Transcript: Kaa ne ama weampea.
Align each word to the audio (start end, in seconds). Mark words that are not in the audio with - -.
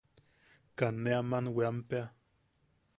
Kaa 0.77 0.91
ne 1.01 1.11
ama 1.19 1.37
weampea. 1.55 2.05